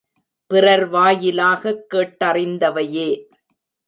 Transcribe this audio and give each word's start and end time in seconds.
பிறர் 0.47 0.89
வாயிலாகக் 0.89 1.85
கேட்டறிந்தவையே. 1.93 3.09